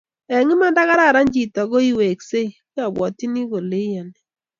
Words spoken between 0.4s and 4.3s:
Iman nda gararan chito koiweksei."Kyabwati kole iyani"